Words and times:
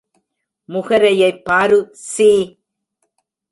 முகரையைப் 0.69 1.43
பாரு 1.43 1.79
சீ! 2.09 2.29